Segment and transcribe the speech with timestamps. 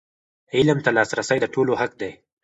[0.55, 2.11] علم ته لاسرسی د ټولو حق دی.